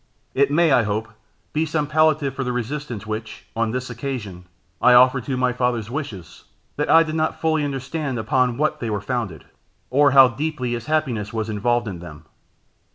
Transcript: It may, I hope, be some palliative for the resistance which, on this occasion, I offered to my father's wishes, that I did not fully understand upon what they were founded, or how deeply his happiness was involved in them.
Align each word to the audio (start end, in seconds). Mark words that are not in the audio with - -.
It 0.33 0.49
may, 0.49 0.71
I 0.71 0.81
hope, 0.81 1.09
be 1.53 1.63
some 1.63 1.85
palliative 1.85 2.33
for 2.33 2.43
the 2.43 2.51
resistance 2.51 3.05
which, 3.05 3.45
on 3.55 3.69
this 3.69 3.87
occasion, 3.87 4.45
I 4.81 4.95
offered 4.95 5.25
to 5.25 5.37
my 5.37 5.53
father's 5.53 5.91
wishes, 5.91 6.45
that 6.75 6.89
I 6.89 7.03
did 7.03 7.13
not 7.13 7.39
fully 7.39 7.63
understand 7.63 8.17
upon 8.17 8.57
what 8.57 8.79
they 8.79 8.89
were 8.89 8.99
founded, 8.99 9.45
or 9.91 10.09
how 10.09 10.27
deeply 10.29 10.71
his 10.71 10.87
happiness 10.87 11.31
was 11.33 11.49
involved 11.49 11.87
in 11.87 11.99
them. 11.99 12.25